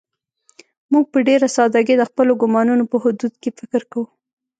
موږ 0.91 1.05
په 1.13 1.19
ډېره 1.27 1.47
سادهګۍ 1.57 1.95
د 1.97 2.03
خپلو 2.09 2.33
ګومانونو 2.41 2.83
په 2.91 2.97
حدودو 3.03 3.37
کې 3.41 3.49
فکر 3.59 3.81
کوو. 3.91 4.05